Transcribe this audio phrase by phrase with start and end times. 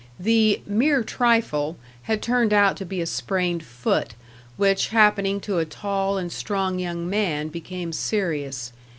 [0.19, 4.15] The "mere trifle" had turned out to be a sprained foot,
[4.57, 8.73] which happening to a tall and strong young man became serious.